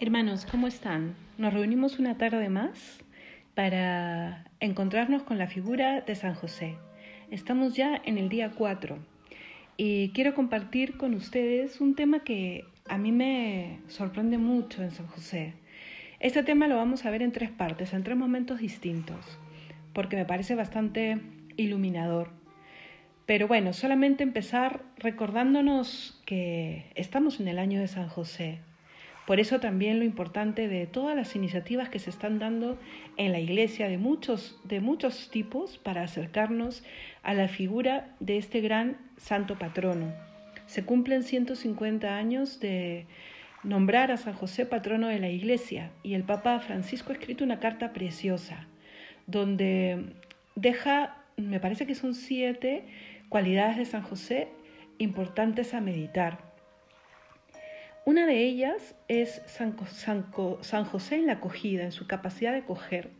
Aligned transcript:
Hermanos, 0.00 0.46
¿cómo 0.48 0.68
están? 0.68 1.16
Nos 1.38 1.52
reunimos 1.52 1.98
una 1.98 2.16
tarde 2.16 2.48
más 2.48 3.00
para 3.56 4.44
encontrarnos 4.60 5.24
con 5.24 5.38
la 5.38 5.48
figura 5.48 6.02
de 6.02 6.14
San 6.14 6.36
José. 6.36 6.76
Estamos 7.32 7.74
ya 7.74 8.00
en 8.04 8.16
el 8.16 8.28
día 8.28 8.52
4 8.52 8.96
y 9.76 10.10
quiero 10.10 10.36
compartir 10.36 10.96
con 10.96 11.14
ustedes 11.14 11.80
un 11.80 11.96
tema 11.96 12.20
que 12.20 12.64
a 12.88 12.96
mí 12.96 13.10
me 13.10 13.80
sorprende 13.88 14.38
mucho 14.38 14.84
en 14.84 14.92
San 14.92 15.08
José. 15.08 15.54
Este 16.20 16.44
tema 16.44 16.68
lo 16.68 16.76
vamos 16.76 17.04
a 17.04 17.10
ver 17.10 17.22
en 17.22 17.32
tres 17.32 17.50
partes, 17.50 17.92
en 17.92 18.04
tres 18.04 18.16
momentos 18.16 18.60
distintos, 18.60 19.40
porque 19.94 20.14
me 20.14 20.24
parece 20.24 20.54
bastante 20.54 21.18
iluminador. 21.56 22.30
Pero 23.26 23.48
bueno, 23.48 23.72
solamente 23.72 24.22
empezar 24.22 24.80
recordándonos 24.96 26.22
que 26.24 26.92
estamos 26.94 27.40
en 27.40 27.48
el 27.48 27.58
año 27.58 27.80
de 27.80 27.88
San 27.88 28.08
José, 28.08 28.60
por 29.28 29.40
eso 29.40 29.60
también 29.60 29.98
lo 29.98 30.06
importante 30.06 30.68
de 30.68 30.86
todas 30.86 31.14
las 31.14 31.36
iniciativas 31.36 31.90
que 31.90 31.98
se 31.98 32.08
están 32.08 32.38
dando 32.38 32.78
en 33.18 33.30
la 33.30 33.38
iglesia 33.38 33.86
de 33.86 33.98
muchos, 33.98 34.58
de 34.64 34.80
muchos 34.80 35.28
tipos 35.30 35.76
para 35.76 36.02
acercarnos 36.02 36.82
a 37.22 37.34
la 37.34 37.46
figura 37.46 38.16
de 38.20 38.38
este 38.38 38.62
gran 38.62 38.96
santo 39.18 39.58
patrono. 39.58 40.14
Se 40.64 40.86
cumplen 40.86 41.24
150 41.24 42.16
años 42.16 42.58
de 42.58 43.04
nombrar 43.64 44.12
a 44.12 44.16
San 44.16 44.32
José 44.32 44.64
patrono 44.64 45.08
de 45.08 45.18
la 45.18 45.28
iglesia 45.28 45.90
y 46.02 46.14
el 46.14 46.22
Papa 46.22 46.58
Francisco 46.60 47.10
ha 47.12 47.16
escrito 47.16 47.44
una 47.44 47.60
carta 47.60 47.92
preciosa 47.92 48.66
donde 49.26 50.06
deja, 50.54 51.18
me 51.36 51.60
parece 51.60 51.86
que 51.86 51.94
son 51.94 52.14
siete 52.14 52.86
cualidades 53.28 53.76
de 53.76 53.84
San 53.84 54.00
José 54.00 54.48
importantes 54.96 55.74
a 55.74 55.82
meditar. 55.82 56.47
Una 58.08 58.24
de 58.24 58.42
ellas 58.42 58.94
es 59.08 59.42
San, 59.44 59.76
José 60.32 61.16
en 61.16 61.26
la 61.26 61.34
acogida, 61.34 61.84
en 61.84 61.92
su 61.92 62.06
capacidad 62.06 62.54
de 62.54 62.64
coger. 62.64 63.10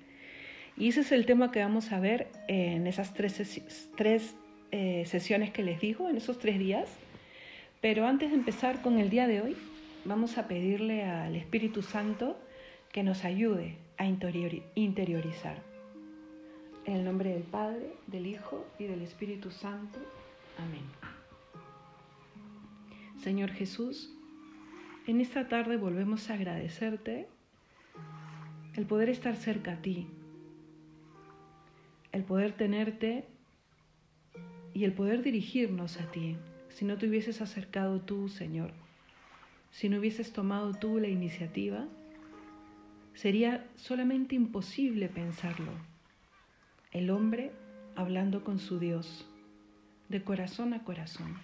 Y 0.78 0.88
ese 0.88 1.02
es 1.02 1.12
el 1.12 1.26
tema 1.26 1.52
que 1.52 1.60
vamos 1.60 1.92
a 1.92 2.00
ver 2.00 2.28
en 2.48 2.86
esas 2.86 3.12
tres, 3.12 3.60
tres 3.98 4.34
eh, 4.70 5.04
sesiones 5.04 5.50
que 5.50 5.62
les 5.62 5.78
digo, 5.78 6.08
en 6.08 6.16
esos 6.16 6.38
tres 6.38 6.58
días. 6.58 6.88
Pero 7.82 8.06
antes 8.06 8.30
de 8.30 8.36
empezar 8.36 8.80
con 8.80 8.98
el 8.98 9.10
día 9.10 9.26
de 9.26 9.42
hoy, 9.42 9.56
vamos 10.06 10.38
a 10.38 10.48
pedirle 10.48 11.04
al 11.04 11.36
Espíritu 11.36 11.82
Santo 11.82 12.41
que 12.91 13.02
nos 13.02 13.26
ayude 13.26 13.76
a 13.98 14.06
interiorizar. 14.06 15.62
En 16.86 16.94
el 16.94 17.04
nombre 17.04 17.34
del 17.34 17.42
Padre, 17.42 17.92
del 18.06 18.26
Hijo 18.26 18.66
y 18.78 18.84
del 18.84 19.02
Espíritu 19.02 19.50
Santo. 19.50 19.98
Amén. 20.56 20.84
Señor 23.22 23.50
Jesús, 23.50 24.14
en 25.08 25.22
esta 25.22 25.48
tarde 25.48 25.78
volvemos 25.78 26.28
a 26.28 26.34
agradecerte 26.34 27.26
el 28.74 28.84
poder 28.84 29.08
estar 29.08 29.36
cerca 29.36 29.72
a 29.72 29.76
ti, 29.80 30.06
el 32.12 32.24
poder 32.24 32.52
tenerte 32.52 33.24
y 34.74 34.84
el 34.84 34.92
poder 34.92 35.22
dirigirnos 35.22 35.98
a 35.98 36.10
ti. 36.10 36.36
Si 36.68 36.84
no 36.84 36.98
te 36.98 37.08
hubieses 37.08 37.40
acercado 37.40 38.02
tú, 38.02 38.28
Señor, 38.28 38.70
si 39.70 39.88
no 39.88 39.98
hubieses 39.98 40.34
tomado 40.34 40.74
tú 40.74 40.98
la 40.98 41.08
iniciativa, 41.08 41.86
sería 43.14 43.66
solamente 43.76 44.34
imposible 44.34 45.08
pensarlo. 45.08 45.72
El 46.92 47.08
hombre 47.08 47.50
hablando 47.96 48.44
con 48.44 48.58
su 48.58 48.78
Dios, 48.78 49.26
de 50.10 50.22
corazón 50.22 50.74
a 50.74 50.84
corazón. 50.84 51.38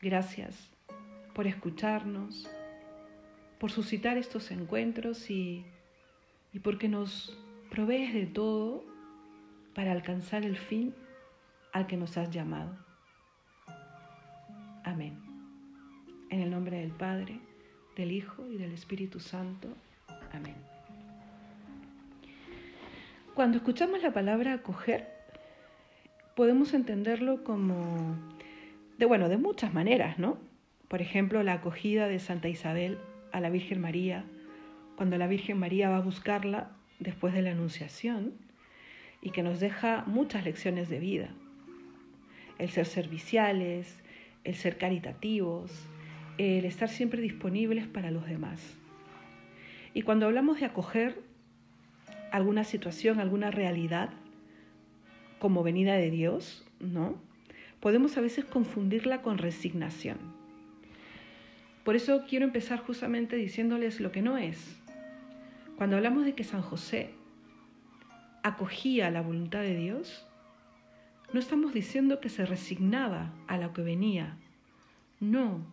Gracias 0.00 0.72
por 1.34 1.46
escucharnos, 1.46 2.48
por 3.58 3.70
suscitar 3.70 4.18
estos 4.18 4.50
encuentros 4.50 5.30
y, 5.30 5.64
y 6.52 6.58
porque 6.58 6.88
nos 6.88 7.36
provees 7.70 8.12
de 8.12 8.26
todo 8.26 8.84
para 9.74 9.92
alcanzar 9.92 10.44
el 10.44 10.56
fin 10.56 10.94
al 11.72 11.86
que 11.86 11.96
nos 11.96 12.16
has 12.16 12.30
llamado. 12.30 12.76
Amén. 14.84 15.18
En 16.30 16.40
el 16.40 16.50
nombre 16.50 16.78
del 16.78 16.90
Padre, 16.90 17.40
del 17.96 18.12
Hijo 18.12 18.46
y 18.50 18.58
del 18.58 18.72
Espíritu 18.72 19.20
Santo. 19.20 19.68
Amén. 20.32 20.56
Cuando 23.34 23.56
escuchamos 23.56 24.02
la 24.02 24.12
palabra 24.12 24.52
acoger, 24.54 25.08
podemos 26.36 26.74
entenderlo 26.74 27.44
como 27.44 28.16
de 28.98 29.06
bueno, 29.06 29.28
de 29.28 29.38
muchas 29.38 29.72
maneras, 29.72 30.18
¿no? 30.18 30.38
Por 30.92 31.00
ejemplo, 31.00 31.42
la 31.42 31.54
acogida 31.54 32.06
de 32.06 32.18
Santa 32.18 32.50
Isabel 32.50 32.98
a 33.32 33.40
la 33.40 33.48
Virgen 33.48 33.80
María, 33.80 34.26
cuando 34.94 35.16
la 35.16 35.26
Virgen 35.26 35.58
María 35.58 35.88
va 35.88 35.96
a 35.96 36.02
buscarla 36.02 36.72
después 36.98 37.32
de 37.32 37.40
la 37.40 37.52
Anunciación, 37.52 38.34
y 39.22 39.30
que 39.30 39.42
nos 39.42 39.58
deja 39.58 40.04
muchas 40.06 40.44
lecciones 40.44 40.90
de 40.90 41.00
vida. 41.00 41.30
El 42.58 42.68
ser 42.68 42.84
serviciales, 42.84 44.02
el 44.44 44.54
ser 44.54 44.76
caritativos, 44.76 45.72
el 46.36 46.66
estar 46.66 46.90
siempre 46.90 47.22
disponibles 47.22 47.86
para 47.86 48.10
los 48.10 48.26
demás. 48.26 48.76
Y 49.94 50.02
cuando 50.02 50.26
hablamos 50.26 50.60
de 50.60 50.66
acoger 50.66 51.22
alguna 52.32 52.64
situación, 52.64 53.18
alguna 53.18 53.50
realidad 53.50 54.10
como 55.38 55.62
venida 55.62 55.94
de 55.94 56.10
Dios, 56.10 56.66
¿no? 56.80 57.16
Podemos 57.80 58.18
a 58.18 58.20
veces 58.20 58.44
confundirla 58.44 59.22
con 59.22 59.38
resignación. 59.38 60.41
Por 61.84 61.96
eso 61.96 62.24
quiero 62.28 62.44
empezar 62.44 62.78
justamente 62.78 63.36
diciéndoles 63.36 64.00
lo 64.00 64.12
que 64.12 64.22
no 64.22 64.38
es. 64.38 64.80
Cuando 65.76 65.96
hablamos 65.96 66.24
de 66.24 66.34
que 66.34 66.44
San 66.44 66.62
José 66.62 67.10
acogía 68.42 69.10
la 69.10 69.22
voluntad 69.22 69.60
de 69.60 69.74
Dios, 69.74 70.26
no 71.32 71.40
estamos 71.40 71.72
diciendo 71.72 72.20
que 72.20 72.28
se 72.28 72.46
resignaba 72.46 73.32
a 73.48 73.56
lo 73.56 73.72
que 73.72 73.82
venía. 73.82 74.36
No, 75.18 75.64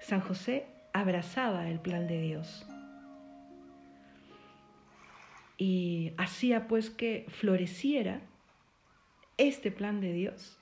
San 0.00 0.20
José 0.20 0.66
abrazaba 0.92 1.68
el 1.70 1.80
plan 1.80 2.06
de 2.06 2.20
Dios. 2.20 2.66
Y 5.56 6.12
hacía 6.18 6.66
pues 6.68 6.90
que 6.90 7.24
floreciera 7.28 8.20
este 9.38 9.70
plan 9.70 10.00
de 10.00 10.12
Dios, 10.12 10.58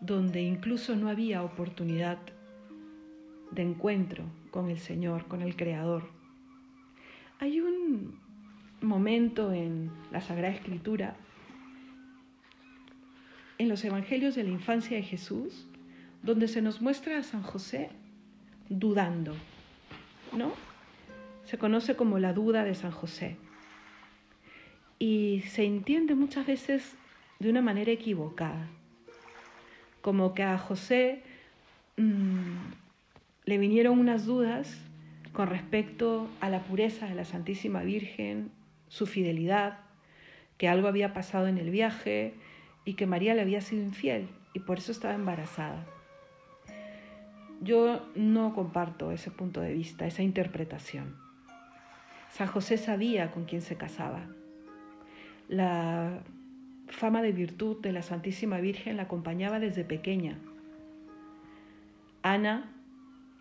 donde 0.00 0.42
incluso 0.42 0.96
no 0.96 1.08
había 1.08 1.42
oportunidad 1.42 2.18
de 3.52 3.62
encuentro 3.62 4.24
con 4.50 4.70
el 4.70 4.78
Señor, 4.78 5.26
con 5.26 5.42
el 5.42 5.56
Creador. 5.56 6.08
Hay 7.38 7.60
un 7.60 8.18
momento 8.80 9.52
en 9.52 9.90
la 10.10 10.20
Sagrada 10.20 10.54
Escritura, 10.54 11.16
en 13.58 13.68
los 13.68 13.84
Evangelios 13.84 14.34
de 14.34 14.44
la 14.44 14.50
infancia 14.50 14.96
de 14.96 15.02
Jesús, 15.02 15.66
donde 16.22 16.48
se 16.48 16.62
nos 16.62 16.80
muestra 16.80 17.18
a 17.18 17.22
San 17.22 17.42
José 17.42 17.90
dudando, 18.68 19.34
¿no? 20.36 20.52
Se 21.44 21.58
conoce 21.58 21.96
como 21.96 22.18
la 22.18 22.32
duda 22.32 22.64
de 22.64 22.74
San 22.74 22.92
José. 22.92 23.36
Y 24.98 25.42
se 25.48 25.64
entiende 25.64 26.14
muchas 26.14 26.46
veces 26.46 26.94
de 27.38 27.50
una 27.50 27.60
manera 27.60 27.90
equivocada, 27.90 28.68
como 30.00 30.32
que 30.32 30.44
a 30.44 30.58
José 30.58 31.22
mmm, 31.96 32.81
le 33.44 33.58
vinieron 33.58 33.98
unas 33.98 34.24
dudas 34.24 34.78
con 35.32 35.48
respecto 35.48 36.28
a 36.40 36.48
la 36.48 36.60
pureza 36.60 37.06
de 37.06 37.14
la 37.14 37.24
Santísima 37.24 37.82
Virgen, 37.82 38.50
su 38.88 39.06
fidelidad, 39.06 39.80
que 40.58 40.68
algo 40.68 40.88
había 40.88 41.12
pasado 41.12 41.48
en 41.48 41.58
el 41.58 41.70
viaje 41.70 42.34
y 42.84 42.94
que 42.94 43.06
María 43.06 43.34
le 43.34 43.42
había 43.42 43.60
sido 43.60 43.82
infiel 43.82 44.28
y 44.52 44.60
por 44.60 44.78
eso 44.78 44.92
estaba 44.92 45.14
embarazada. 45.14 45.86
Yo 47.60 48.08
no 48.14 48.54
comparto 48.54 49.12
ese 49.12 49.30
punto 49.30 49.60
de 49.60 49.72
vista, 49.72 50.06
esa 50.06 50.22
interpretación. 50.22 51.16
San 52.30 52.48
José 52.48 52.76
sabía 52.76 53.30
con 53.30 53.44
quién 53.44 53.62
se 53.62 53.76
casaba. 53.76 54.26
La 55.48 56.22
fama 56.88 57.22
de 57.22 57.32
virtud 57.32 57.80
de 57.80 57.92
la 57.92 58.02
Santísima 58.02 58.58
Virgen 58.58 58.96
la 58.96 59.04
acompañaba 59.04 59.60
desde 59.60 59.84
pequeña. 59.84 60.38
Ana 62.22 62.71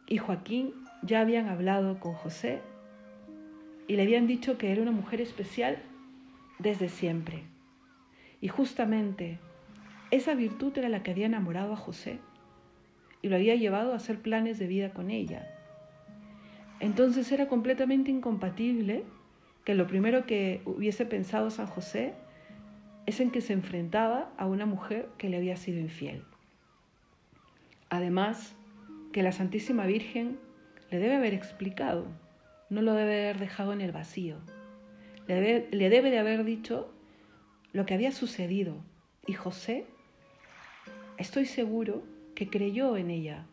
y 0.07 0.17
Joaquín 0.17 0.73
ya 1.03 1.21
habían 1.21 1.47
hablado 1.47 1.99
con 1.99 2.13
José 2.13 2.61
y 3.87 3.95
le 3.95 4.03
habían 4.03 4.27
dicho 4.27 4.57
que 4.57 4.71
era 4.71 4.81
una 4.81 4.91
mujer 4.91 5.21
especial 5.21 5.77
desde 6.59 6.89
siempre. 6.89 7.43
Y 8.39 8.47
justamente 8.47 9.39
esa 10.11 10.33
virtud 10.33 10.77
era 10.77 10.89
la 10.89 11.03
que 11.03 11.11
había 11.11 11.25
enamorado 11.25 11.73
a 11.73 11.77
José 11.77 12.19
y 13.21 13.29
lo 13.29 13.35
había 13.35 13.55
llevado 13.55 13.93
a 13.93 13.97
hacer 13.97 14.19
planes 14.19 14.59
de 14.59 14.67
vida 14.67 14.93
con 14.93 15.09
ella. 15.09 15.47
Entonces 16.79 17.31
era 17.31 17.47
completamente 17.47 18.11
incompatible 18.11 19.03
que 19.63 19.75
lo 19.75 19.87
primero 19.87 20.25
que 20.25 20.61
hubiese 20.65 21.05
pensado 21.05 21.51
San 21.51 21.67
José 21.67 22.13
es 23.05 23.19
en 23.19 23.31
que 23.31 23.41
se 23.41 23.53
enfrentaba 23.53 24.31
a 24.37 24.45
una 24.45 24.65
mujer 24.65 25.09
que 25.17 25.29
le 25.29 25.37
había 25.37 25.57
sido 25.57 25.79
infiel. 25.79 26.23
Además, 27.89 28.55
que 29.11 29.23
la 29.23 29.31
Santísima 29.31 29.85
Virgen 29.85 30.39
le 30.89 30.99
debe 30.99 31.15
haber 31.15 31.33
explicado, 31.33 32.07
no 32.69 32.81
lo 32.81 32.93
debe 32.93 33.23
haber 33.23 33.39
dejado 33.39 33.73
en 33.73 33.81
el 33.81 33.91
vacío. 33.91 34.37
Le 35.27 35.35
debe, 35.35 35.67
le 35.71 35.89
debe 35.89 36.11
de 36.11 36.19
haber 36.19 36.43
dicho 36.43 36.93
lo 37.73 37.85
que 37.85 37.93
había 37.93 38.11
sucedido. 38.11 38.77
Y 39.27 39.33
José, 39.33 39.85
estoy 41.17 41.45
seguro 41.45 42.03
que 42.35 42.49
creyó 42.49 42.97
en 42.97 43.09
ella. 43.09 43.45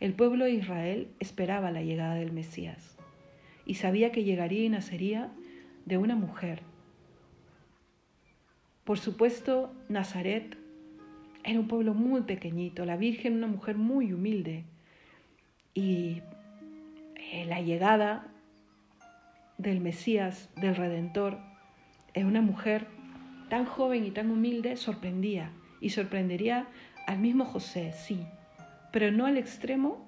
El 0.00 0.14
pueblo 0.14 0.44
de 0.44 0.52
Israel 0.52 1.08
esperaba 1.20 1.70
la 1.70 1.82
llegada 1.82 2.14
del 2.14 2.32
Mesías 2.32 2.96
y 3.64 3.74
sabía 3.74 4.10
que 4.10 4.24
llegaría 4.24 4.64
y 4.64 4.68
nacería 4.68 5.32
de 5.86 5.98
una 5.98 6.16
mujer. 6.16 6.62
Por 8.84 8.98
supuesto, 8.98 9.72
Nazaret 9.88 10.56
era 11.44 11.60
un 11.60 11.68
pueblo 11.68 11.94
muy 11.94 12.22
pequeñito, 12.22 12.84
la 12.84 12.96
Virgen 12.96 13.34
una 13.34 13.46
mujer 13.46 13.76
muy 13.76 14.12
humilde 14.12 14.64
y 15.74 16.22
eh, 17.16 17.44
la 17.46 17.60
llegada 17.60 18.26
del 19.58 19.80
Mesías, 19.80 20.50
del 20.56 20.76
Redentor, 20.76 21.38
en 22.14 22.26
una 22.26 22.42
mujer 22.42 22.86
tan 23.48 23.64
joven 23.64 24.04
y 24.04 24.10
tan 24.10 24.30
humilde 24.30 24.76
sorprendía 24.76 25.50
y 25.80 25.90
sorprendería 25.90 26.66
al 27.06 27.18
mismo 27.18 27.44
José, 27.44 27.92
sí, 27.92 28.24
pero 28.92 29.10
no 29.10 29.26
al 29.26 29.36
extremo 29.36 30.06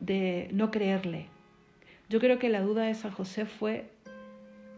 de 0.00 0.48
no 0.52 0.70
creerle. 0.70 1.26
Yo 2.08 2.18
creo 2.18 2.38
que 2.38 2.48
la 2.48 2.62
duda 2.62 2.84
de 2.84 2.94
San 2.94 3.12
José 3.12 3.46
fue 3.46 3.90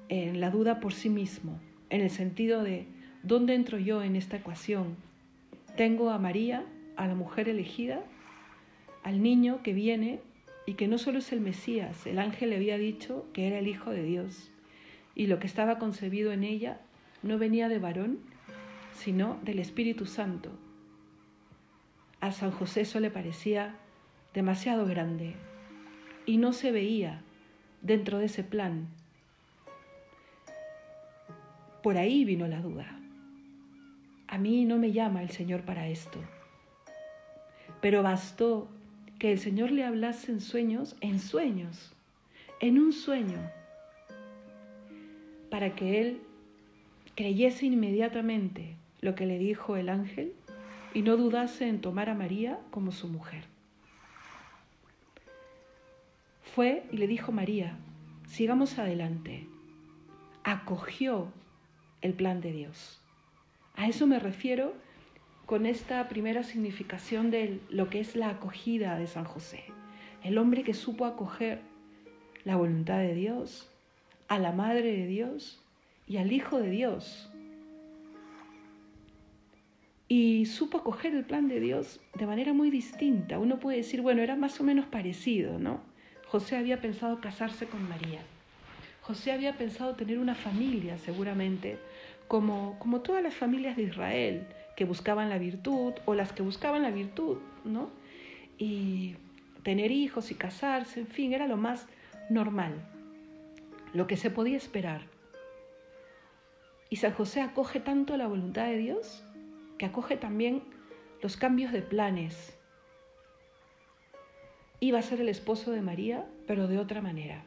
en 0.09 0.41
la 0.41 0.51
duda 0.51 0.81
por 0.81 0.93
sí 0.93 1.09
mismo, 1.09 1.59
en 1.89 2.03
el 2.03 2.11
sentido 2.11 2.63
de 2.63 2.87
¿dónde 3.23 3.55
entro 3.55 3.79
yo 3.79 4.03
en 4.03 4.17
esta 4.17 4.37
ecuación? 4.37 4.97
Tengo 5.77 6.11
a 6.11 6.19
María, 6.19 6.65
a 6.97 7.07
la 7.07 7.15
mujer 7.15 7.49
elegida, 7.49 8.03
al 9.03 9.23
niño 9.23 9.63
que 9.63 9.73
viene 9.73 10.21
y 10.67 10.75
que 10.75 10.89
no 10.89 10.99
solo 10.99 11.19
es 11.19 11.33
el 11.33 11.41
Mesías, 11.41 12.07
el 12.07 12.19
ángel 12.19 12.51
le 12.51 12.57
había 12.57 12.79
dicho 12.79 13.27
que 13.33 13.47
era 13.47 13.59
el 13.59 13.69
Hijo 13.69 13.91
de 13.91 14.03
Dios 14.03 14.51
y 15.15 15.27
lo 15.27 15.39
que 15.39 15.47
estaba 15.47 15.79
concebido 15.79 16.33
en 16.33 16.45
ella 16.45 16.81
no 17.23 17.39
venía 17.39 17.69
de 17.69 17.79
varón, 17.79 18.21
sino 18.93 19.39
del 19.43 19.59
Espíritu 19.59 20.07
Santo. 20.07 20.51
A 22.21 22.31
San 22.33 22.51
José 22.53 22.83
eso 22.83 23.01
le 23.01 23.11
parecía 23.11 23.77
demasiado 24.35 24.87
grande 24.87 25.35
y 26.25 26.37
no 26.37 26.53
se 26.53 26.71
veía 26.71 27.23
dentro 27.81 28.19
de 28.19 28.27
ese 28.27 28.45
plan. 28.45 28.89
Por 31.83 31.97
ahí 31.97 32.25
vino 32.25 32.47
la 32.47 32.61
duda. 32.61 32.99
A 34.29 34.39
mí 34.39 34.65
no 34.65 34.79
me 34.79 34.93
llama 34.93 35.23
el 35.23 35.31
Señor 35.31 35.63
para 35.63 35.89
esto. 35.89 36.19
Pero 37.81 38.03
bastó 38.03 38.69
que 39.23 39.31
el 39.31 39.39
Señor 39.39 39.71
le 39.71 39.85
hablase 39.85 40.33
en 40.33 40.41
sueños, 40.41 40.97
en 41.01 41.21
sueños, 41.21 41.93
en 42.59 42.77
un 42.81 42.93
sueño, 42.93 43.39
para 45.49 45.77
que 45.77 46.01
él 46.01 46.23
creyese 47.15 47.67
inmediatamente 47.67 48.75
lo 49.01 49.15
que 49.15 49.27
le 49.27 49.39
dijo 49.39 49.77
el 49.77 49.91
ángel 49.91 50.33
y 50.93 51.03
no 51.03 51.17
dudase 51.17 51.69
en 51.69 51.81
tomar 51.81 52.11
a 52.11 52.15
María 52.15 52.59
como 52.73 52.91
su 52.91 53.07
mujer. 53.07 53.45
Fue 56.43 56.85
y 56.91 56.97
le 56.97 57.07
dijo 57.07 57.31
María, 57.31 57.79
sigamos 58.27 58.77
adelante. 58.81 59.47
Acogió 60.43 61.33
el 62.01 62.15
plan 62.15 62.41
de 62.41 62.51
Dios. 62.51 63.01
A 63.77 63.87
eso 63.87 64.09
me 64.09 64.19
refiero 64.19 64.75
con 65.53 65.67
esta 65.67 66.09
primera 66.09 66.45
significación 66.45 67.31
de 67.31 67.61
lo 67.69 67.91
que 67.91 68.01
es 68.01 68.17
la 68.17 68.31
acogida 68.31 68.99
de 68.99 69.07
San 69.07 69.25
José. 69.25 69.65
El 70.25 70.39
hombre 70.39 70.63
que 70.63 70.73
supo 70.73 71.05
acoger 71.05 71.61
la 72.45 72.57
voluntad 72.57 73.01
de 73.01 73.15
Dios, 73.15 73.71
a 74.29 74.39
la 74.39 74.53
Madre 74.53 74.97
de 74.97 75.07
Dios 75.07 75.63
y 76.09 76.17
al 76.17 76.33
Hijo 76.33 76.59
de 76.59 76.71
Dios. 76.71 77.31
Y 80.09 80.47
supo 80.47 80.79
acoger 80.79 81.15
el 81.15 81.27
plan 81.27 81.49
de 81.49 81.61
Dios 81.61 82.01
de 82.15 82.27
manera 82.27 82.55
muy 82.55 82.71
distinta. 82.71 83.39
Uno 83.39 83.61
puede 83.61 83.77
decir, 83.77 84.01
bueno, 84.01 84.23
era 84.23 84.37
más 84.37 84.59
o 84.59 84.65
menos 84.65 84.87
parecido, 84.87 85.59
¿no? 85.59 85.83
José 86.29 86.57
había 86.57 86.81
pensado 86.81 87.21
casarse 87.21 87.67
con 87.67 87.87
María. 87.91 88.23
José 89.03 89.33
había 89.33 89.59
pensado 89.59 89.97
tener 89.97 90.19
una 90.19 90.35
familia, 90.35 90.97
seguramente, 90.97 91.77
como, 92.27 92.79
como 92.79 93.03
todas 93.03 93.23
las 93.23 93.35
familias 93.35 93.77
de 93.77 93.83
Israel, 93.83 94.47
que 94.77 94.85
buscaban 94.85 95.29
la 95.29 95.39
virtud 95.39 95.95
o 96.05 96.15
las 96.15 96.33
que 96.33 96.43
buscaban 96.43 96.83
la 96.83 96.91
virtud, 96.91 97.39
¿no? 97.65 97.91
Y 98.59 99.17
tener 99.63 99.91
hijos 99.91 100.31
y 100.31 100.35
casarse, 100.35 101.01
en 101.01 101.07
fin, 101.07 101.33
era 101.33 101.47
lo 101.47 101.57
más 101.57 101.87
normal, 102.31 102.75
lo 103.93 104.07
que 104.07 104.17
se 104.17 104.31
podía 104.31 104.57
esperar. 104.57 105.03
Y 106.91 106.97
San 106.97 107.13
José 107.13 107.41
acoge 107.41 107.81
tanto 107.81 108.17
la 108.17 108.27
voluntad 108.27 108.67
de 108.67 108.79
Dios 108.79 109.25
que 109.79 109.87
acoge 109.87 110.17
también 110.17 110.63
los 111.23 111.37
cambios 111.37 111.73
de 111.73 111.83
planes. 111.83 112.59
Iba 114.81 114.99
a 114.99 115.03
ser 115.03 115.21
el 115.21 115.29
esposo 115.29 115.71
de 115.71 115.81
María, 115.81 116.27
pero 116.47 116.67
de 116.67 116.79
otra 116.79 117.01
manera, 117.01 117.45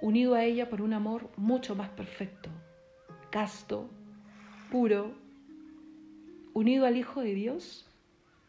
unido 0.00 0.34
a 0.34 0.44
ella 0.44 0.68
por 0.68 0.82
un 0.82 0.92
amor 0.92 1.30
mucho 1.36 1.74
más 1.76 1.88
perfecto, 1.90 2.50
casto, 3.30 3.88
puro, 4.70 5.14
unido 6.58 6.86
al 6.86 6.96
Hijo 6.96 7.20
de 7.20 7.34
Dios 7.34 7.86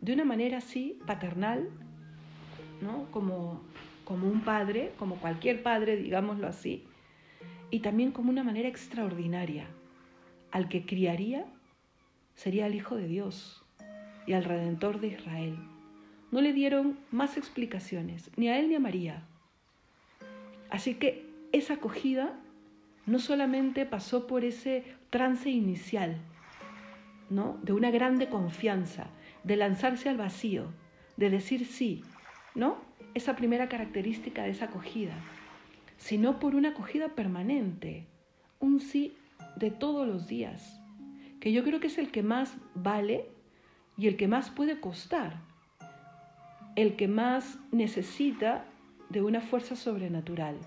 de 0.01 0.13
una 0.13 0.25
manera 0.25 0.57
así 0.57 0.97
paternal, 1.05 1.69
¿no? 2.81 3.05
como, 3.11 3.61
como 4.03 4.27
un 4.27 4.41
padre, 4.41 4.93
como 4.97 5.17
cualquier 5.17 5.61
padre, 5.61 5.95
digámoslo 5.95 6.47
así, 6.47 6.85
y 7.69 7.81
también 7.81 8.11
como 8.11 8.31
una 8.31 8.43
manera 8.43 8.67
extraordinaria. 8.67 9.67
Al 10.49 10.69
que 10.69 10.87
criaría 10.87 11.45
sería 12.33 12.65
el 12.65 12.73
Hijo 12.73 12.95
de 12.95 13.07
Dios 13.07 13.63
y 14.25 14.33
al 14.33 14.43
Redentor 14.43 14.99
de 14.99 15.09
Israel. 15.09 15.59
No 16.31 16.41
le 16.41 16.51
dieron 16.51 16.97
más 17.11 17.37
explicaciones, 17.37 18.31
ni 18.37 18.49
a 18.49 18.57
él 18.57 18.69
ni 18.69 18.75
a 18.75 18.79
María. 18.79 19.21
Así 20.71 20.95
que 20.95 21.27
esa 21.51 21.75
acogida 21.75 22.39
no 23.05 23.19
solamente 23.19 23.85
pasó 23.85 24.25
por 24.25 24.43
ese 24.43 24.83
trance 25.11 25.51
inicial, 25.51 26.17
De 27.29 27.73
una 27.73 27.91
grande 27.91 28.27
confianza, 28.27 29.07
de 29.43 29.55
lanzarse 29.55 30.09
al 30.09 30.17
vacío, 30.17 30.65
de 31.15 31.29
decir 31.29 31.65
sí, 31.65 32.03
¿no? 32.55 32.77
Esa 33.13 33.35
primera 33.35 33.69
característica 33.69 34.43
de 34.43 34.49
esa 34.49 34.65
acogida, 34.65 35.13
sino 35.97 36.39
por 36.39 36.55
una 36.55 36.69
acogida 36.69 37.09
permanente, 37.09 38.07
un 38.59 38.79
sí 38.79 39.15
de 39.57 39.69
todos 39.69 40.07
los 40.07 40.27
días, 40.27 40.81
que 41.39 41.51
yo 41.51 41.63
creo 41.63 41.79
que 41.79 41.87
es 41.87 41.97
el 41.97 42.09
que 42.09 42.23
más 42.23 42.57
vale 42.73 43.25
y 43.97 44.07
el 44.07 44.17
que 44.17 44.27
más 44.27 44.49
puede 44.49 44.79
costar, 44.79 45.37
el 46.75 46.95
que 46.95 47.07
más 47.07 47.59
necesita 47.71 48.65
de 49.09 49.21
una 49.21 49.41
fuerza 49.41 49.75
sobrenatural 49.75 50.57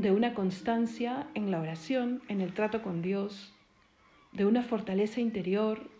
de 0.00 0.12
una 0.12 0.32
constancia 0.32 1.26
en 1.34 1.50
la 1.50 1.60
oración, 1.60 2.22
en 2.28 2.40
el 2.40 2.54
trato 2.54 2.82
con 2.82 3.02
Dios, 3.02 3.52
de 4.32 4.46
una 4.46 4.62
fortaleza 4.62 5.20
interior, 5.20 5.90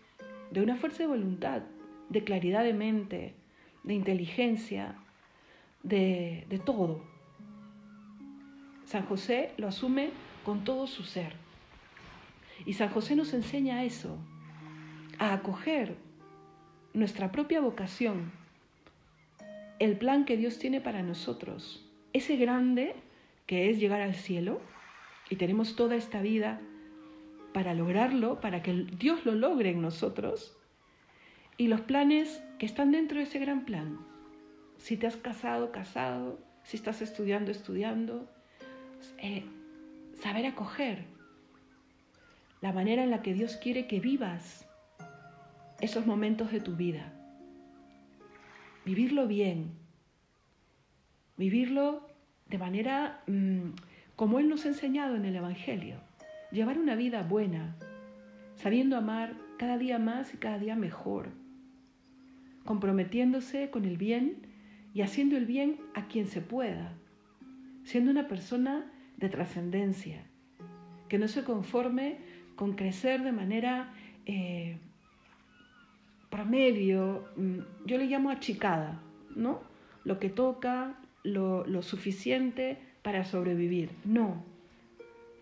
de 0.51 0.61
una 0.61 0.75
fuerza 0.75 0.99
de 0.99 1.07
voluntad, 1.07 1.63
de 2.09 2.23
claridad 2.23 2.63
de 2.63 2.73
mente, 2.73 3.35
de 3.83 3.93
inteligencia, 3.93 4.95
de, 5.83 6.45
de 6.49 6.59
todo. 6.59 7.03
San 8.85 9.05
José 9.05 9.51
lo 9.57 9.67
asume 9.67 10.11
con 10.43 10.63
todo 10.63 10.87
su 10.87 11.03
ser. 11.03 11.33
Y 12.65 12.73
San 12.73 12.89
José 12.89 13.15
nos 13.15 13.33
enseña 13.33 13.83
eso, 13.83 14.17
a 15.17 15.33
acoger 15.33 15.95
nuestra 16.93 17.31
propia 17.31 17.61
vocación, 17.61 18.31
el 19.79 19.97
plan 19.97 20.25
que 20.25 20.37
Dios 20.37 20.57
tiene 20.59 20.81
para 20.81 21.03
nosotros, 21.03 21.85
ese 22.13 22.35
grande 22.35 22.95
que 23.45 23.69
es 23.69 23.79
llegar 23.79 24.01
al 24.01 24.15
cielo, 24.15 24.61
y 25.29 25.35
tenemos 25.35 25.75
toda 25.75 25.95
esta 25.95 26.21
vida 26.21 26.59
para 27.53 27.73
lograrlo, 27.73 28.39
para 28.39 28.61
que 28.61 28.73
Dios 28.73 29.25
lo 29.25 29.33
logre 29.33 29.71
en 29.71 29.81
nosotros, 29.81 30.55
y 31.57 31.67
los 31.67 31.81
planes 31.81 32.41
que 32.57 32.65
están 32.65 32.91
dentro 32.91 33.17
de 33.17 33.23
ese 33.23 33.39
gran 33.39 33.65
plan. 33.65 33.99
Si 34.77 34.95
te 34.95 35.07
has 35.07 35.17
casado, 35.17 35.71
casado, 35.71 36.39
si 36.63 36.77
estás 36.77 37.01
estudiando, 37.01 37.51
estudiando, 37.51 38.29
eh, 39.17 39.43
saber 40.21 40.45
acoger 40.45 41.05
la 42.61 42.71
manera 42.71 43.03
en 43.03 43.11
la 43.11 43.21
que 43.21 43.33
Dios 43.33 43.57
quiere 43.57 43.87
que 43.87 43.99
vivas 43.99 44.67
esos 45.81 46.05
momentos 46.05 46.51
de 46.51 46.59
tu 46.59 46.75
vida. 46.75 47.13
Vivirlo 48.85 49.27
bien, 49.27 49.71
vivirlo 51.37 52.07
de 52.47 52.57
manera 52.57 53.21
mm, 53.27 53.71
como 54.15 54.39
Él 54.39 54.49
nos 54.49 54.65
ha 54.65 54.69
enseñado 54.69 55.15
en 55.15 55.25
el 55.25 55.35
Evangelio. 55.35 56.08
Llevar 56.51 56.79
una 56.79 56.95
vida 56.95 57.21
buena, 57.21 57.75
sabiendo 58.55 58.97
amar 58.97 59.35
cada 59.57 59.77
día 59.77 59.99
más 59.99 60.33
y 60.33 60.37
cada 60.37 60.57
día 60.57 60.75
mejor, 60.75 61.29
comprometiéndose 62.65 63.69
con 63.69 63.85
el 63.85 63.97
bien 63.97 64.37
y 64.93 65.01
haciendo 65.01 65.37
el 65.37 65.45
bien 65.45 65.77
a 65.93 66.07
quien 66.07 66.25
se 66.25 66.41
pueda, 66.41 66.93
siendo 67.83 68.09
una 68.09 68.27
persona 68.27 68.91
de 69.17 69.29
trascendencia, 69.29 70.23
que 71.07 71.19
no 71.19 71.27
se 71.27 71.43
conforme 71.43 72.17
con 72.55 72.73
crecer 72.73 73.23
de 73.23 73.31
manera 73.31 73.93
eh, 74.25 74.77
promedio, 76.29 77.27
mm, 77.35 77.59
yo 77.85 77.97
le 77.97 78.05
llamo 78.05 78.29
achicada, 78.29 79.01
¿no? 79.35 79.61
Lo 80.03 80.19
que 80.19 80.29
toca, 80.29 80.95
lo, 81.23 81.65
lo 81.67 81.81
suficiente 81.83 82.77
para 83.01 83.23
sobrevivir. 83.23 83.91
No, 84.05 84.43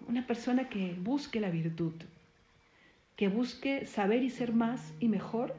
una 0.08 0.26
persona 0.26 0.70
que 0.70 0.96
busque 1.00 1.40
la 1.40 1.50
virtud, 1.50 1.94
que 3.16 3.28
busque 3.28 3.86
saber 3.86 4.24
y 4.24 4.30
ser 4.30 4.54
más 4.54 4.94
y 5.00 5.08
mejor 5.08 5.56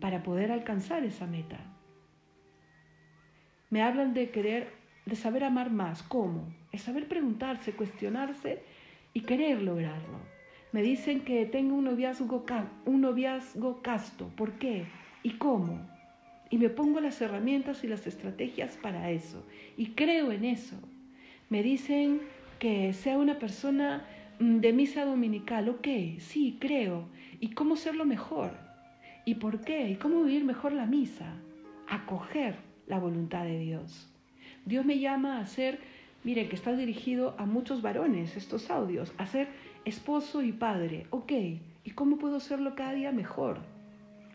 para 0.00 0.22
poder 0.22 0.52
alcanzar 0.52 1.04
esa 1.04 1.26
meta. 1.26 1.58
Me 3.70 3.82
hablan 3.82 4.14
de 4.14 4.30
querer, 4.30 4.72
de 5.06 5.16
saber 5.16 5.44
amar 5.44 5.70
más. 5.70 6.02
¿Cómo? 6.02 6.54
Es 6.72 6.82
saber 6.82 7.08
preguntarse, 7.08 7.72
cuestionarse 7.72 8.62
y 9.12 9.20
querer 9.22 9.62
lograrlo. 9.62 10.18
Me 10.72 10.82
dicen 10.82 11.20
que 11.20 11.46
tengo 11.46 11.74
un 11.74 11.84
noviazgo, 11.84 12.44
un 12.84 13.00
noviazgo 13.00 13.80
casto. 13.82 14.28
¿Por 14.36 14.52
qué? 14.58 14.86
¿Y 15.22 15.30
cómo? 15.38 15.80
Y 16.50 16.58
me 16.58 16.68
pongo 16.68 17.00
las 17.00 17.20
herramientas 17.20 17.82
y 17.82 17.88
las 17.88 18.06
estrategias 18.06 18.76
para 18.76 19.10
eso. 19.10 19.44
Y 19.76 19.90
creo 19.90 20.30
en 20.32 20.44
eso. 20.44 20.76
Me 21.48 21.62
dicen 21.62 22.20
que 22.58 22.92
sea 22.92 23.18
una 23.18 23.38
persona 23.38 24.04
mm, 24.38 24.58
de 24.58 24.72
misa 24.72 25.04
dominical. 25.04 25.68
Ok, 25.68 25.88
sí, 26.18 26.56
creo. 26.60 27.06
¿Y 27.40 27.50
cómo 27.50 27.76
serlo 27.76 28.04
mejor? 28.04 28.52
¿Y 29.24 29.36
por 29.36 29.60
qué? 29.60 29.90
¿Y 29.90 29.96
cómo 29.96 30.22
vivir 30.22 30.44
mejor 30.44 30.72
la 30.72 30.86
misa? 30.86 31.34
Acoger 31.88 32.56
la 32.86 32.98
voluntad 32.98 33.44
de 33.44 33.58
Dios. 33.58 34.08
Dios 34.64 34.84
me 34.84 34.98
llama 34.98 35.38
a 35.38 35.46
ser, 35.46 35.78
miren, 36.24 36.48
que 36.48 36.56
está 36.56 36.74
dirigido 36.74 37.34
a 37.38 37.46
muchos 37.46 37.82
varones 37.82 38.36
estos 38.36 38.70
audios, 38.70 39.12
a 39.18 39.26
ser 39.26 39.48
esposo 39.84 40.42
y 40.42 40.52
padre. 40.52 41.06
Ok, 41.10 41.32
¿y 41.84 41.90
cómo 41.94 42.18
puedo 42.18 42.40
serlo 42.40 42.74
cada 42.74 42.92
día 42.92 43.12
mejor? 43.12 43.58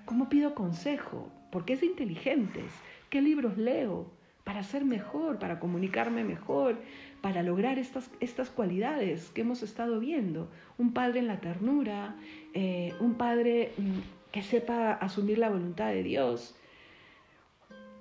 ¿Cómo 0.05 0.29
pido 0.29 0.55
consejo? 0.55 1.29
Porque 1.51 1.73
es 1.73 1.81
de 1.81 1.87
inteligentes. 1.87 2.71
¿Qué 3.09 3.21
libros 3.21 3.57
leo? 3.57 4.11
Para 4.49 4.63
ser 4.63 4.83
mejor, 4.83 5.37
para 5.37 5.59
comunicarme 5.59 6.23
mejor, 6.23 6.79
para 7.21 7.43
lograr 7.43 7.77
estas, 7.77 8.09
estas 8.19 8.49
cualidades 8.49 9.29
que 9.29 9.41
hemos 9.41 9.61
estado 9.61 9.99
viendo. 9.99 10.49
Un 10.79 10.91
padre 10.91 11.19
en 11.19 11.27
la 11.27 11.39
ternura, 11.39 12.15
eh, 12.55 12.95
un 12.99 13.13
padre 13.13 13.73
mm, 13.77 14.31
que 14.31 14.41
sepa 14.41 14.93
asumir 14.93 15.37
la 15.37 15.49
voluntad 15.49 15.89
de 15.89 16.01
Dios, 16.01 16.55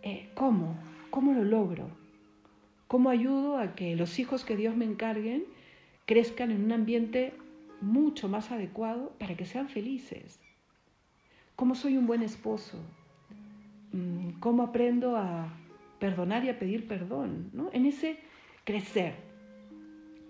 eh, 0.01 0.31
¿cómo? 0.35 0.79
¿Cómo 1.11 1.35
lo 1.35 1.45
logro? 1.45 1.91
¿Cómo 2.87 3.11
ayudo 3.11 3.59
a 3.59 3.75
que 3.75 3.95
los 3.95 4.19
hijos 4.19 4.47
que 4.47 4.57
Dios 4.57 4.75
me 4.75 4.87
encarguen 4.87 5.45
crezcan 6.07 6.51
en 6.51 6.65
un 6.65 6.73
ambiente 6.73 7.35
mucho 7.83 8.27
más 8.27 8.51
adecuado 8.53 9.13
para 9.19 9.37
que 9.37 9.45
sean 9.45 9.69
felices? 9.69 10.41
¿Cómo 11.57 11.75
soy 11.75 11.99
un 11.99 12.07
buen 12.07 12.23
esposo? 12.23 12.79
Mm, 13.93 14.41
¿Cómo 14.41 14.63
aprendo 14.63 15.15
a 15.15 15.53
perdonar 15.99 16.45
y 16.45 16.49
a 16.49 16.59
pedir 16.59 16.87
perdón? 16.87 17.51
¿no? 17.53 17.71
En 17.73 17.87
ese 17.87 18.19
crecer, 18.65 19.15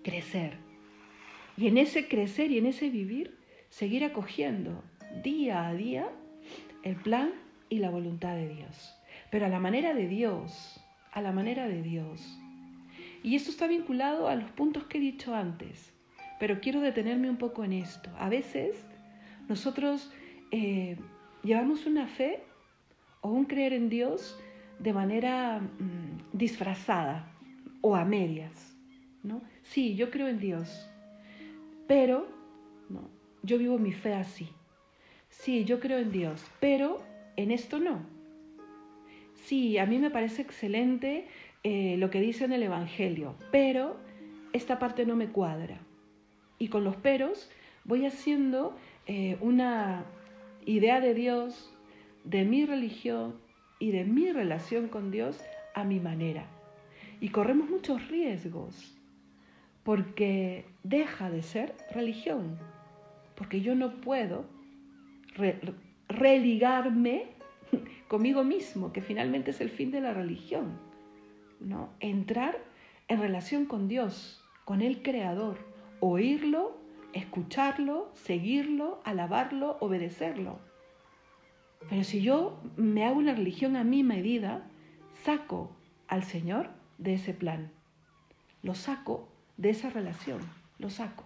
crecer. 0.03 0.57
Y 1.57 1.67
en 1.67 1.77
ese 1.77 2.07
crecer 2.07 2.51
y 2.51 2.57
en 2.57 2.65
ese 2.65 2.89
vivir, 2.89 3.37
seguir 3.69 4.03
acogiendo 4.03 4.83
día 5.23 5.67
a 5.67 5.73
día 5.73 6.09
el 6.83 6.95
plan 6.95 7.33
y 7.69 7.79
la 7.79 7.89
voluntad 7.89 8.35
de 8.35 8.47
Dios 8.47 8.99
pero 9.29 9.45
a 9.45 9.49
la 9.49 9.59
manera 9.59 9.93
de 9.93 10.07
Dios, 10.07 10.79
a 11.11 11.21
la 11.21 11.31
manera 11.31 11.67
de 11.67 11.81
Dios. 11.81 12.39
Y 13.23 13.35
esto 13.35 13.51
está 13.51 13.67
vinculado 13.67 14.27
a 14.27 14.35
los 14.35 14.49
puntos 14.51 14.85
que 14.85 14.97
he 14.97 15.01
dicho 15.01 15.35
antes, 15.35 15.93
pero 16.39 16.61
quiero 16.61 16.81
detenerme 16.81 17.29
un 17.29 17.37
poco 17.37 17.63
en 17.63 17.73
esto. 17.73 18.09
A 18.17 18.29
veces 18.29 18.75
nosotros 19.47 20.11
eh, 20.51 20.97
llevamos 21.43 21.85
una 21.85 22.07
fe 22.07 22.43
o 23.21 23.29
un 23.29 23.45
creer 23.45 23.73
en 23.73 23.89
Dios 23.89 24.39
de 24.79 24.93
manera 24.93 25.59
mm, 25.59 26.37
disfrazada 26.37 27.31
o 27.81 27.95
a 27.95 28.05
medias. 28.05 28.75
¿no? 29.23 29.41
Sí, 29.63 29.95
yo 29.95 30.09
creo 30.09 30.27
en 30.27 30.39
Dios, 30.39 30.89
pero 31.87 32.27
no, 32.89 33.09
yo 33.43 33.57
vivo 33.57 33.77
mi 33.77 33.91
fe 33.91 34.13
así. 34.13 34.49
Sí, 35.29 35.63
yo 35.65 35.79
creo 35.79 35.99
en 35.99 36.11
Dios, 36.11 36.43
pero 36.59 37.03
en 37.35 37.51
esto 37.51 37.79
no 37.79 38.19
sí, 39.49 39.79
a 39.79 39.87
mí 39.87 39.97
me 39.97 40.11
parece 40.11 40.43
excelente 40.43 41.25
eh, 41.63 41.95
lo 41.97 42.11
que 42.11 42.21
dice 42.21 42.45
en 42.45 42.53
el 42.53 42.61
Evangelio, 42.61 43.35
pero 43.51 43.97
esta 44.53 44.77
parte 44.77 45.07
no 45.07 45.15
me 45.15 45.29
cuadra. 45.29 45.79
Y 46.59 46.67
con 46.67 46.83
los 46.83 46.95
peros 46.97 47.49
voy 47.83 48.05
haciendo 48.05 48.77
eh, 49.07 49.37
una 49.41 50.05
idea 50.67 50.99
de 50.99 51.15
Dios, 51.15 51.73
de 52.23 52.45
mi 52.45 52.65
religión 52.65 53.35
y 53.79 53.91
de 53.91 54.03
mi 54.03 54.31
relación 54.31 54.89
con 54.89 55.09
Dios 55.09 55.41
a 55.73 55.83
mi 55.83 55.99
manera. 55.99 56.45
Y 57.21 57.29
corremos 57.29 57.69
muchos 57.69 58.07
riesgos 58.09 58.95
porque 59.83 60.65
deja 60.83 61.29
de 61.29 61.41
ser 61.41 61.75
religión, 61.91 62.59
porque 63.35 63.61
yo 63.61 63.75
no 63.75 64.01
puedo 64.01 64.45
religarme 66.07 67.27
conmigo 68.07 68.43
mismo, 68.43 68.91
que 68.91 69.01
finalmente 69.01 69.51
es 69.51 69.61
el 69.61 69.69
fin 69.69 69.91
de 69.91 70.01
la 70.01 70.13
religión. 70.13 70.77
¿no? 71.59 71.89
Entrar 71.99 72.57
en 73.07 73.19
relación 73.19 73.65
con 73.65 73.87
Dios, 73.87 74.43
con 74.65 74.81
el 74.81 75.01
Creador, 75.01 75.57
oírlo, 75.99 76.77
escucharlo, 77.13 78.11
seguirlo, 78.13 79.01
alabarlo, 79.03 79.77
obedecerlo. 79.79 80.59
Pero 81.87 82.03
si 82.03 82.21
yo 82.21 82.59
me 82.75 83.05
hago 83.05 83.19
una 83.19 83.35
religión 83.35 83.75
a 83.75 83.83
mi 83.83 84.03
medida, 84.03 84.67
saco 85.23 85.71
al 86.07 86.23
Señor 86.23 86.69
de 86.97 87.13
ese 87.13 87.33
plan. 87.33 87.71
Lo 88.63 88.75
saco 88.75 89.29
de 89.57 89.69
esa 89.69 89.89
relación, 89.89 90.41
lo 90.77 90.89
saco. 90.89 91.23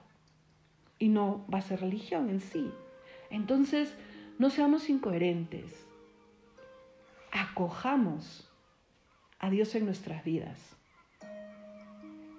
Y 1.00 1.10
no 1.10 1.46
va 1.52 1.60
a 1.60 1.62
ser 1.62 1.82
religión 1.82 2.30
en 2.30 2.40
sí. 2.40 2.70
Entonces, 3.30 3.96
no 4.38 4.50
seamos 4.50 4.90
incoherentes 4.90 5.88
acojamos 7.34 8.48
a 9.40 9.50
Dios 9.50 9.74
en 9.74 9.86
nuestras 9.86 10.24
vidas. 10.24 10.78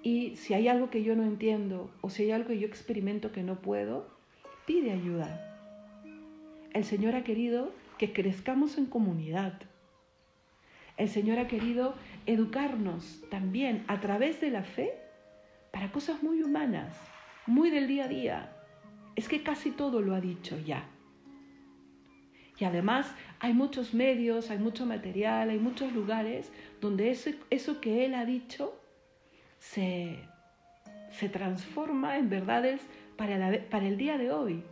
Y 0.01 0.37
si 0.37 0.53
hay 0.53 0.67
algo 0.67 0.89
que 0.89 1.03
yo 1.03 1.15
no 1.15 1.23
entiendo 1.23 1.91
o 2.01 2.09
si 2.09 2.23
hay 2.23 2.31
algo 2.31 2.49
que 2.49 2.59
yo 2.59 2.67
experimento 2.67 3.31
que 3.31 3.43
no 3.43 3.59
puedo, 3.59 4.07
pide 4.65 4.91
ayuda. 4.91 5.51
El 6.73 6.85
Señor 6.85 7.15
ha 7.15 7.23
querido 7.23 7.71
que 7.97 8.13
crezcamos 8.13 8.77
en 8.77 8.85
comunidad. 8.85 9.53
El 10.97 11.09
Señor 11.09 11.39
ha 11.39 11.47
querido 11.47 11.95
educarnos 12.25 13.21
también 13.29 13.83
a 13.87 13.99
través 13.99 14.39
de 14.41 14.49
la 14.49 14.63
fe 14.63 14.93
para 15.71 15.91
cosas 15.91 16.23
muy 16.23 16.41
humanas, 16.41 16.97
muy 17.45 17.69
del 17.69 17.87
día 17.87 18.05
a 18.05 18.07
día. 18.07 18.55
Es 19.15 19.27
que 19.27 19.43
casi 19.43 19.71
todo 19.71 20.01
lo 20.01 20.15
ha 20.15 20.21
dicho 20.21 20.57
ya. 20.59 20.85
Y 22.57 22.63
además 22.63 23.13
hay 23.39 23.53
muchos 23.53 23.93
medios, 23.93 24.49
hay 24.49 24.57
mucho 24.57 24.85
material, 24.85 25.49
hay 25.49 25.59
muchos 25.59 25.91
lugares 25.91 26.51
donde 26.79 27.11
eso, 27.11 27.31
eso 27.49 27.81
que 27.81 28.05
Él 28.05 28.15
ha 28.15 28.23
dicho 28.23 28.79
se, 29.59 30.19
se 31.11 31.27
transforma 31.27 32.17
en 32.17 32.29
verdades 32.29 32.79
para, 33.17 33.59
para 33.69 33.87
el 33.87 33.97
día 33.97 34.17
de 34.17 34.31
hoy, 34.31 34.63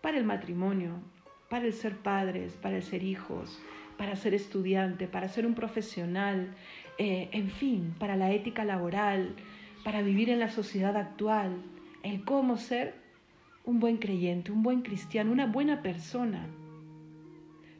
para 0.00 0.16
el 0.16 0.24
matrimonio, 0.24 1.02
para 1.48 1.66
el 1.66 1.72
ser 1.72 1.96
padres, 1.96 2.52
para 2.54 2.76
el 2.76 2.82
ser 2.82 3.02
hijos, 3.02 3.60
para 3.96 4.16
ser 4.16 4.34
estudiante, 4.34 5.06
para 5.06 5.28
ser 5.28 5.46
un 5.46 5.54
profesional, 5.54 6.54
eh, 6.98 7.28
en 7.32 7.48
fin, 7.48 7.94
para 7.98 8.16
la 8.16 8.32
ética 8.32 8.64
laboral, 8.64 9.34
para 9.84 10.02
vivir 10.02 10.30
en 10.30 10.40
la 10.40 10.50
sociedad 10.50 10.96
actual, 10.96 11.62
el 12.02 12.24
cómo 12.24 12.56
ser 12.56 12.94
un 13.64 13.80
buen 13.80 13.96
creyente, 13.96 14.52
un 14.52 14.62
buen 14.62 14.82
cristiano, 14.82 15.32
una 15.32 15.46
buena 15.46 15.82
persona 15.82 16.46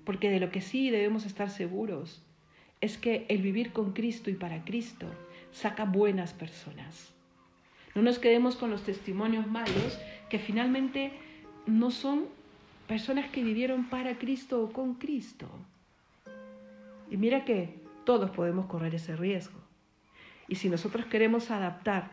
porque 0.06 0.30
de 0.30 0.40
lo 0.40 0.50
que 0.50 0.62
sí 0.62 0.88
debemos 0.88 1.26
estar 1.26 1.50
seguros 1.50 2.22
es 2.80 2.96
que 2.96 3.26
el 3.28 3.42
vivir 3.42 3.72
con 3.72 3.92
Cristo 3.92 4.30
y 4.30 4.34
para 4.34 4.64
Cristo 4.64 5.08
saca 5.50 5.84
buenas 5.84 6.32
personas. 6.32 7.12
No 7.94 8.02
nos 8.02 8.20
quedemos 8.20 8.54
con 8.54 8.70
los 8.70 8.84
testimonios 8.84 9.48
malos 9.48 9.98
que 10.30 10.38
finalmente 10.38 11.10
no 11.66 11.90
son 11.90 12.26
personas 12.86 13.30
que 13.30 13.42
vivieron 13.42 13.88
para 13.88 14.18
Cristo 14.18 14.62
o 14.62 14.72
con 14.72 14.94
Cristo. 14.94 15.48
Y 17.10 17.16
mira 17.16 17.44
que 17.44 17.80
todos 18.04 18.30
podemos 18.30 18.66
correr 18.66 18.94
ese 18.94 19.16
riesgo. 19.16 19.58
Y 20.48 20.56
si 20.56 20.68
nosotros 20.68 21.06
queremos 21.06 21.50
adaptar 21.50 22.10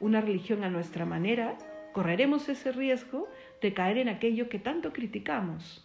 una 0.00 0.20
religión 0.20 0.64
a 0.64 0.70
nuestra 0.70 1.04
manera, 1.04 1.56
correremos 1.92 2.48
ese 2.48 2.72
riesgo 2.72 3.28
de 3.60 3.74
caer 3.74 3.98
en 3.98 4.08
aquello 4.08 4.48
que 4.48 4.58
tanto 4.58 4.92
criticamos 4.92 5.84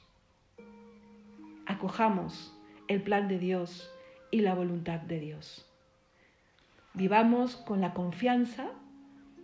acojamos 1.69 2.51
el 2.87 3.03
plan 3.03 3.27
de 3.27 3.37
Dios 3.37 3.91
y 4.31 4.41
la 4.41 4.55
voluntad 4.55 4.99
de 4.99 5.19
Dios. 5.19 5.69
Vivamos 6.95 7.55
con 7.57 7.79
la 7.79 7.93
confianza 7.93 8.71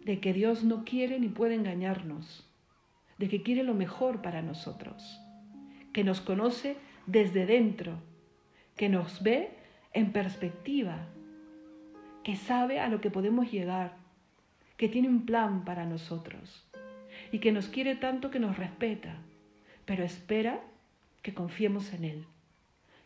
de 0.03 0.19
que 0.19 0.33
Dios 0.33 0.63
no 0.63 0.85
quiere 0.85 1.19
ni 1.19 1.29
puede 1.29 1.53
engañarnos, 1.53 2.43
de 3.17 3.29
que 3.29 3.43
quiere 3.43 3.63
lo 3.63 3.73
mejor 3.73 4.21
para 4.21 4.41
nosotros, 4.41 5.21
que 5.93 6.03
nos 6.03 6.21
conoce 6.21 6.77
desde 7.05 7.45
dentro, 7.45 7.99
que 8.75 8.89
nos 8.89 9.23
ve 9.23 9.51
en 9.93 10.11
perspectiva, 10.11 11.07
que 12.23 12.35
sabe 12.35 12.79
a 12.79 12.89
lo 12.89 12.99
que 13.01 13.11
podemos 13.11 13.51
llegar, 13.51 13.95
que 14.77 14.89
tiene 14.89 15.07
un 15.07 15.25
plan 15.25 15.63
para 15.63 15.85
nosotros 15.85 16.67
y 17.31 17.39
que 17.39 17.51
nos 17.51 17.69
quiere 17.69 17.95
tanto 17.95 18.31
que 18.31 18.39
nos 18.39 18.57
respeta, 18.57 19.17
pero 19.85 20.03
espera 20.03 20.61
que 21.21 21.33
confiemos 21.33 21.93
en 21.93 22.03
Él, 22.03 22.25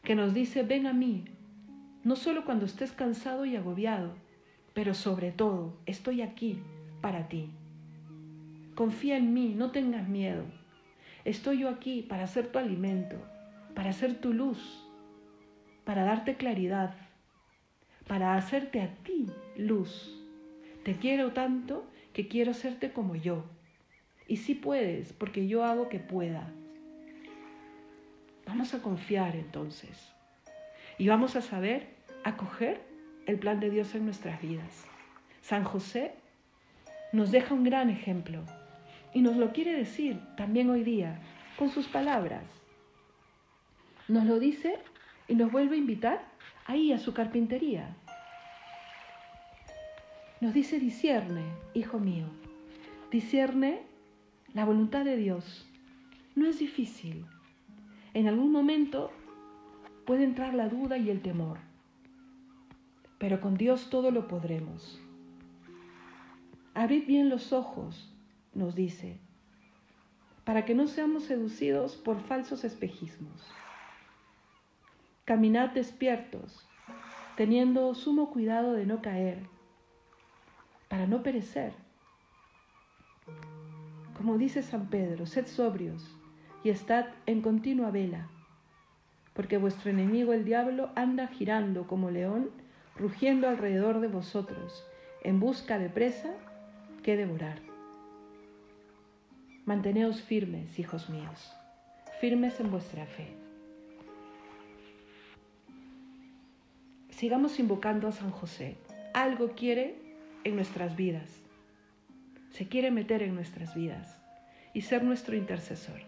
que 0.03 0.15
nos 0.15 0.33
dice, 0.33 0.63
ven 0.63 0.87
a 0.87 0.93
mí, 0.93 1.25
no 2.03 2.15
solo 2.15 2.45
cuando 2.45 2.65
estés 2.65 2.91
cansado 2.91 3.45
y 3.45 3.55
agobiado, 3.55 4.15
pero 4.73 4.93
sobre 4.93 5.31
todo, 5.31 5.77
estoy 5.85 6.21
aquí 6.21 6.59
para 7.01 7.27
ti. 7.27 7.49
Confía 8.79 9.17
en 9.17 9.33
mí, 9.33 9.55
no 9.57 9.71
tengas 9.71 10.07
miedo. 10.07 10.45
Estoy 11.25 11.59
yo 11.59 11.69
aquí 11.69 12.01
para 12.01 12.27
ser 12.27 12.48
tu 12.48 12.59
alimento, 12.59 13.17
para 13.75 13.91
ser 13.91 14.21
tu 14.21 14.31
luz, 14.31 14.88
para 15.83 16.05
darte 16.05 16.38
claridad, 16.38 16.95
para 18.07 18.38
hacerte 18.38 18.81
a 18.81 18.95
ti 19.03 19.25
luz. 19.57 20.17
Te 20.86 20.95
quiero 20.95 21.33
tanto 21.33 21.91
que 22.13 22.29
quiero 22.29 22.51
hacerte 22.51 22.93
como 22.93 23.17
yo. 23.17 23.43
Y 24.29 24.38
sí 24.38 24.55
puedes, 24.55 25.12
porque 25.12 25.45
yo 25.45 25.65
hago 25.65 25.89
que 25.89 26.00
pueda. 26.00 26.50
Vamos 28.48 28.74
a 28.74 28.81
confiar 28.81 29.36
entonces. 29.36 30.13
Y 30.98 31.09
vamos 31.09 31.36
a 31.36 31.41
saber 31.41 31.89
acoger 32.24 32.79
el 33.25 33.39
plan 33.39 33.59
de 33.59 33.71
Dios 33.71 33.93
en 33.93 34.05
nuestras 34.05 34.41
vidas. 34.41 34.86
San 35.41 35.65
José 35.65 36.13
nos 37.12 37.31
deja 37.31 37.53
un 37.53 37.65
gran 37.65 37.89
ejemplo 37.89 38.45
y 39.13 39.21
nos 39.21 39.37
lo 39.37 39.51
quiere 39.51 39.73
decir 39.73 40.19
también 40.37 40.69
hoy 40.69 40.83
día 40.83 41.19
con 41.57 41.69
sus 41.69 41.87
palabras. 41.87 42.43
Nos 44.07 44.25
lo 44.25 44.39
dice 44.39 44.79
y 45.27 45.35
nos 45.35 45.51
vuelve 45.51 45.75
a 45.75 45.79
invitar 45.79 46.23
ahí 46.65 46.91
a 46.91 46.97
su 46.99 47.13
carpintería. 47.13 47.95
Nos 50.41 50.53
dice, 50.53 50.79
discierne, 50.79 51.43
hijo 51.73 51.99
mío, 51.99 52.25
discierne 53.11 53.81
la 54.53 54.65
voluntad 54.65 55.03
de 55.03 55.17
Dios. 55.17 55.67
No 56.35 56.47
es 56.47 56.59
difícil. 56.59 57.25
En 58.13 58.27
algún 58.27 58.51
momento 58.51 59.11
puede 60.05 60.23
entrar 60.23 60.53
la 60.53 60.69
duda 60.69 60.97
y 60.97 61.09
el 61.09 61.21
temor, 61.21 61.59
pero 63.17 63.41
con 63.41 63.57
Dios 63.57 63.89
todo 63.89 64.11
lo 64.11 64.27
podremos. 64.27 64.99
Abrid 66.73 67.05
bien 67.05 67.29
los 67.29 67.51
ojos, 67.51 68.11
nos 68.59 68.75
dice, 68.75 69.17
para 70.43 70.65
que 70.65 70.75
no 70.75 70.87
seamos 70.87 71.23
seducidos 71.23 71.95
por 71.95 72.19
falsos 72.19 72.63
espejismos. 72.63 73.41
Caminad 75.25 75.69
despiertos, 75.69 76.67
teniendo 77.37 77.95
sumo 77.95 78.29
cuidado 78.29 78.73
de 78.73 78.85
no 78.85 79.01
caer, 79.01 79.47
para 80.89 81.07
no 81.07 81.23
perecer. 81.23 81.73
Como 84.17 84.37
dice 84.37 84.61
San 84.61 84.89
Pedro, 84.89 85.25
sed 85.25 85.47
sobrios 85.47 86.15
y 86.63 86.69
estad 86.69 87.05
en 87.25 87.41
continua 87.41 87.91
vela, 87.91 88.27
porque 89.33 89.57
vuestro 89.57 89.89
enemigo 89.89 90.33
el 90.33 90.43
diablo 90.43 90.89
anda 90.95 91.27
girando 91.27 91.87
como 91.87 92.11
león, 92.11 92.49
rugiendo 92.97 93.47
alrededor 93.47 94.01
de 94.01 94.09
vosotros, 94.09 94.85
en 95.23 95.39
busca 95.39 95.79
de 95.79 95.89
presa 95.89 96.33
que 97.03 97.15
devorar. 97.15 97.68
Manteneos 99.69 100.23
firmes, 100.23 100.79
hijos 100.79 101.12
míos, 101.12 101.53
firmes 102.19 102.60
en 102.60 102.71
vuestra 102.71 103.05
fe. 103.05 103.27
Sigamos 107.12 107.60
invocando 107.60 108.08
a 108.08 108.12
San 108.12 108.32
José. 108.32 108.77
Algo 109.13 109.49
quiere 109.49 109.93
en 110.43 110.55
nuestras 110.55 110.95
vidas. 110.95 111.29
Se 112.49 112.67
quiere 112.67 112.89
meter 112.89 113.21
en 113.21 113.36
nuestras 113.36 113.75
vidas 113.75 114.19
y 114.73 114.82
ser 114.82 115.03
nuestro 115.03 115.36
intercesor. 115.36 116.01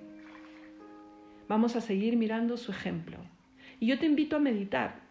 Vamos 1.47 1.76
a 1.76 1.82
seguir 1.82 2.17
mirando 2.17 2.58
su 2.58 2.71
ejemplo. 2.71 3.19
Y 3.80 3.86
yo 3.86 4.00
te 4.00 4.08
invito 4.08 4.38
a 4.38 4.39
meditar 4.39 5.02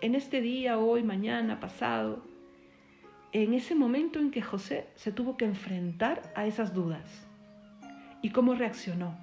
en 0.00 0.14
este 0.14 0.40
día, 0.40 0.78
hoy, 0.78 1.02
mañana, 1.02 1.60
pasado, 1.60 2.24
en 3.32 3.52
ese 3.52 3.74
momento 3.74 4.20
en 4.20 4.30
que 4.30 4.40
José 4.40 4.86
se 4.94 5.12
tuvo 5.12 5.36
que 5.36 5.44
enfrentar 5.44 6.32
a 6.34 6.46
esas 6.46 6.72
dudas. 6.72 7.26
¿Y 8.24 8.30
cómo 8.30 8.54
reaccionó? 8.54 9.18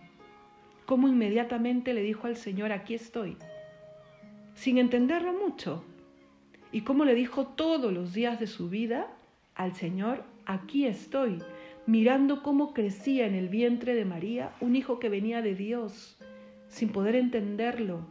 ¿Cómo 0.85 1.07
inmediatamente 1.07 1.95
le 1.95 2.03
dijo 2.03 2.27
al 2.27 2.35
Señor, 2.35 2.71
aquí 2.71 2.93
estoy? 2.93 3.35
Sin 4.53 4.77
entenderlo 4.77 5.33
mucho. 5.33 5.83
¿Y 6.71 6.81
cómo 6.81 7.03
le 7.03 7.15
dijo 7.15 7.47
todos 7.47 7.91
los 7.91 8.13
días 8.13 8.39
de 8.39 8.45
su 8.45 8.69
vida 8.69 9.07
al 9.55 9.73
Señor, 9.73 10.23
aquí 10.45 10.85
estoy? 10.85 11.39
Mirando 11.87 12.43
cómo 12.43 12.75
crecía 12.75 13.25
en 13.25 13.33
el 13.33 13.49
vientre 13.49 13.95
de 13.95 14.05
María 14.05 14.51
un 14.61 14.75
hijo 14.75 14.99
que 14.99 15.09
venía 15.09 15.41
de 15.41 15.55
Dios, 15.55 16.19
sin 16.67 16.89
poder 16.89 17.15
entenderlo, 17.15 18.05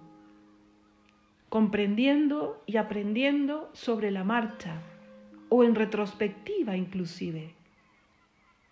comprendiendo 1.48 2.64
y 2.66 2.79
aprendiendo 2.79 3.70
sobre 3.74 4.11
la 4.11 4.24
marcha 4.24 4.83
o 5.50 5.62
en 5.62 5.76
retrospectiva 5.76 6.76
inclusive. 6.76 7.55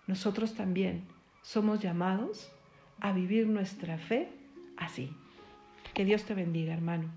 Nosotros 0.09 0.57
también 0.57 1.17
somos 1.49 1.81
llamados 1.81 2.53
a 3.01 3.11
vivir 3.13 3.47
nuestra 3.47 3.97
fe 3.97 4.29
así. 4.77 5.17
Que 5.95 6.05
Dios 6.05 6.25
te 6.25 6.35
bendiga, 6.35 6.75
hermano. 6.75 7.11